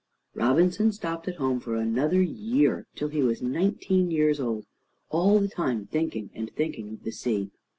[0.33, 4.65] Robinson stopped at home for another year, till he was nineteen years old,
[5.11, 7.51] all the time thinking and thinking of the sea.